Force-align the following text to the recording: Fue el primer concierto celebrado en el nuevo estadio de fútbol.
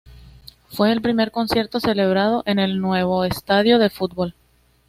Fue 0.69 0.91
el 0.91 1.03
primer 1.03 1.29
concierto 1.29 1.79
celebrado 1.79 2.41
en 2.47 2.57
el 2.57 2.79
nuevo 2.81 3.23
estadio 3.23 3.77
de 3.77 3.91
fútbol. 3.91 4.33